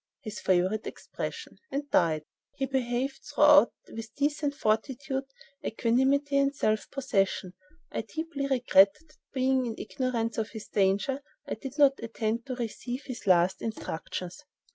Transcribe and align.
(his 0.21 0.39
favorite 0.39 0.87
expression) 0.87 1.59
and 1.69 1.87
died. 1.91 2.23
He 2.55 2.65
behaved 2.65 3.19
throughout 3.23 3.71
with 3.87 4.15
decent 4.15 4.55
fortitude, 4.55 5.25
equanimity 5.63 6.37
and 6.39 6.55
self 6.55 6.89
possession. 6.89 7.53
I 7.91 8.01
deeply 8.01 8.47
regret 8.47 8.95
that, 8.99 9.17
being 9.31 9.67
in 9.67 9.75
ignorance 9.77 10.39
of 10.39 10.49
his 10.49 10.67
danger, 10.67 11.21
I 11.45 11.53
did 11.53 11.77
not 11.77 11.99
attend 12.01 12.47
to 12.47 12.55
receive 12.55 13.03
his 13.05 13.27
last 13.27 13.61
instructions. 13.61 14.43